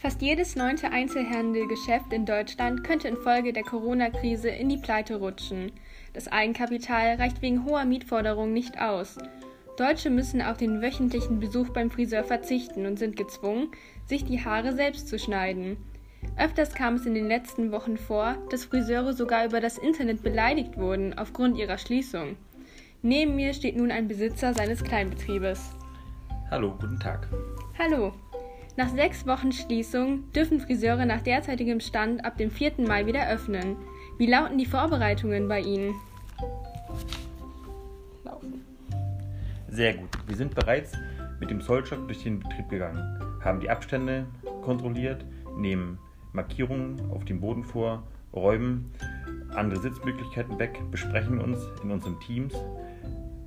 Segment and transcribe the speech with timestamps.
[0.00, 5.72] Fast jedes neunte Einzelhandelgeschäft in Deutschland könnte infolge der Corona-Krise in die Pleite rutschen.
[6.12, 9.18] Das Eigenkapital reicht wegen hoher Mietforderungen nicht aus.
[9.76, 13.72] Deutsche müssen auf den wöchentlichen Besuch beim Friseur verzichten und sind gezwungen,
[14.06, 15.76] sich die Haare selbst zu schneiden.
[16.36, 20.76] Öfters kam es in den letzten Wochen vor, dass Friseure sogar über das Internet beleidigt
[20.76, 22.36] wurden aufgrund ihrer Schließung.
[23.02, 25.70] Neben mir steht nun ein Besitzer seines Kleinbetriebes.
[26.50, 27.28] Hallo, guten Tag.
[27.76, 28.12] Hallo.
[28.78, 32.74] Nach sechs Wochen Schließung dürfen Friseure nach derzeitigem Stand ab dem 4.
[32.86, 33.74] Mai wieder öffnen.
[34.18, 35.96] Wie lauten die Vorbereitungen bei Ihnen?
[38.22, 38.64] Laufen.
[39.66, 40.10] Sehr gut.
[40.28, 40.92] Wir sind bereits
[41.40, 44.28] mit dem Zollstock durch den Betrieb gegangen, haben die Abstände
[44.62, 45.24] kontrolliert,
[45.56, 45.98] nehmen
[46.32, 48.92] Markierungen auf dem Boden vor, räumen
[49.56, 52.54] andere Sitzmöglichkeiten weg, besprechen uns in unseren Teams,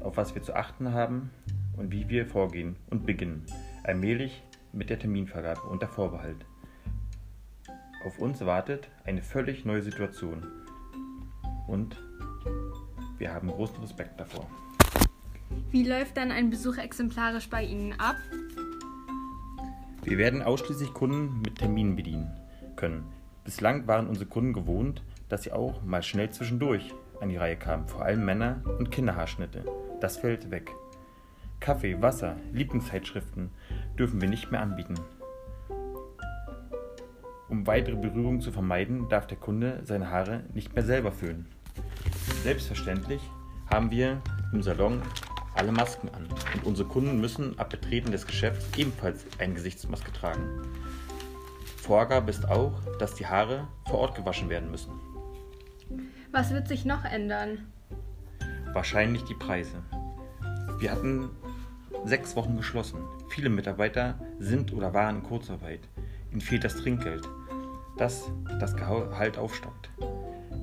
[0.00, 1.30] auf was wir zu achten haben
[1.76, 3.46] und wie wir vorgehen und beginnen.
[3.84, 4.42] Allmählich
[4.72, 6.44] mit der Terminvergabe unter Vorbehalt.
[8.04, 10.46] Auf uns wartet eine völlig neue Situation
[11.68, 11.96] und
[13.18, 14.48] wir haben großen Respekt davor.
[15.70, 18.16] Wie läuft dann ein Besuch exemplarisch bei Ihnen ab?
[20.02, 22.30] Wir werden ausschließlich Kunden mit Terminen bedienen
[22.74, 23.04] können.
[23.44, 27.86] Bislang waren unsere Kunden gewohnt, dass sie auch mal schnell zwischendurch an die Reihe kamen,
[27.86, 29.64] vor allem Männer- und Kinderhaarschnitte.
[30.00, 30.72] Das fällt weg.
[31.60, 33.50] Kaffee, Wasser, Lieblingszeitschriften
[33.98, 34.94] dürfen wir nicht mehr anbieten.
[37.48, 41.46] Um weitere Berührungen zu vermeiden, darf der Kunde seine Haare nicht mehr selber föhnen.
[42.42, 43.20] Selbstverständlich
[43.70, 45.02] haben wir im Salon
[45.54, 50.62] alle Masken an und unsere Kunden müssen ab Betreten des Geschäfts ebenfalls eine Gesichtsmaske tragen.
[51.76, 54.92] Vorgabe ist auch, dass die Haare vor Ort gewaschen werden müssen.
[56.30, 57.66] Was wird sich noch ändern?
[58.72, 59.82] Wahrscheinlich die Preise.
[60.78, 61.28] Wir hatten
[62.04, 63.00] sechs Wochen geschlossen.
[63.28, 65.80] Viele Mitarbeiter sind oder waren in Kurzarbeit.
[66.30, 67.28] Ihnen fehlt das Trinkgeld,
[67.98, 69.90] das das Gehalt aufstockt.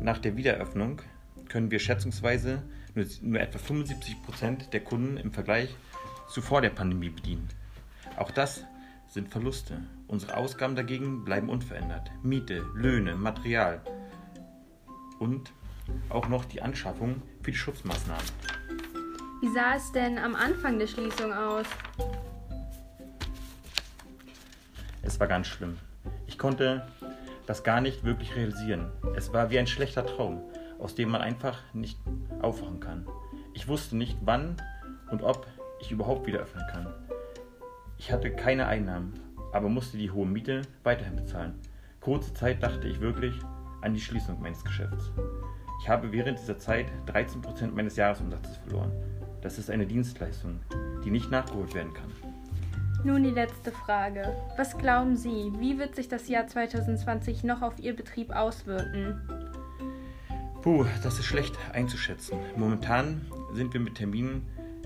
[0.00, 1.02] Nach der Wiedereröffnung
[1.48, 2.62] können wir schätzungsweise
[2.94, 5.74] nur, nur etwa 75 Prozent der Kunden im Vergleich
[6.28, 7.48] zu vor der Pandemie bedienen.
[8.16, 8.64] Auch das
[9.08, 9.82] sind Verluste.
[10.08, 12.10] Unsere Ausgaben dagegen bleiben unverändert.
[12.22, 13.80] Miete, Löhne, Material
[15.18, 15.52] und
[16.08, 18.24] auch noch die Anschaffung für die Schutzmaßnahmen.
[19.42, 21.66] Wie sah es denn am Anfang der Schließung aus?
[25.02, 25.76] Es war ganz schlimm.
[26.26, 26.86] Ich konnte
[27.44, 28.90] das gar nicht wirklich realisieren.
[29.14, 30.40] Es war wie ein schlechter Traum,
[30.78, 31.98] aus dem man einfach nicht
[32.40, 33.06] aufwachen kann.
[33.52, 34.56] Ich wusste nicht, wann
[35.10, 35.46] und ob
[35.80, 36.86] ich überhaupt wieder öffnen kann.
[37.98, 39.20] Ich hatte keine Einnahmen,
[39.52, 41.60] aber musste die hohe Miete weiterhin bezahlen.
[42.00, 43.38] Kurze Zeit dachte ich wirklich
[43.82, 45.10] an die Schließung meines Geschäfts.
[45.82, 48.92] Ich habe während dieser Zeit 13% meines Jahresumsatzes verloren.
[49.42, 50.60] Das ist eine Dienstleistung,
[51.04, 52.10] die nicht nachgeholt werden kann.
[53.04, 54.34] Nun die letzte Frage.
[54.56, 59.20] Was glauben Sie, wie wird sich das Jahr 2020 noch auf Ihr Betrieb auswirken?
[60.62, 62.38] Puh, das ist schlecht einzuschätzen.
[62.56, 64.44] Momentan sind wir mit Terminen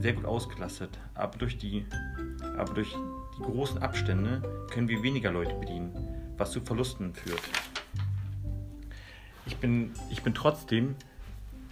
[0.00, 1.86] sehr gut ausgelastet, aber durch die,
[2.58, 2.94] aber durch
[3.38, 5.92] die großen Abstände können wir weniger Leute bedienen,
[6.36, 7.40] was zu Verlusten führt.
[9.46, 10.96] Ich bin, ich bin trotzdem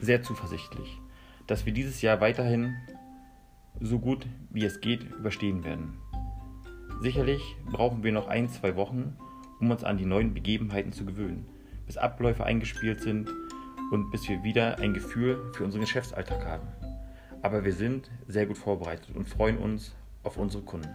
[0.00, 1.00] sehr zuversichtlich
[1.46, 2.74] dass wir dieses Jahr weiterhin
[3.80, 5.98] so gut wie es geht überstehen werden.
[7.00, 9.16] Sicherlich brauchen wir noch ein, zwei Wochen,
[9.60, 11.46] um uns an die neuen Begebenheiten zu gewöhnen,
[11.86, 13.28] bis Abläufe eingespielt sind
[13.90, 16.68] und bis wir wieder ein Gefühl für unseren Geschäftsalltag haben.
[17.42, 20.88] Aber wir sind sehr gut vorbereitet und freuen uns auf unsere Kunden.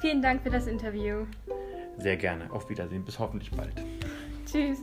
[0.00, 1.26] Vielen Dank für das Interview.
[1.98, 2.50] Sehr gerne.
[2.52, 3.04] Auf Wiedersehen.
[3.04, 3.84] Bis hoffentlich bald.
[4.46, 4.78] Tschüss.